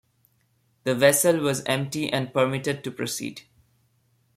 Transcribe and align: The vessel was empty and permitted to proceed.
The 0.83 0.95
vessel 0.95 1.37
was 1.41 1.63
empty 1.65 2.11
and 2.11 2.33
permitted 2.33 2.83
to 2.85 2.89
proceed. 2.89 3.41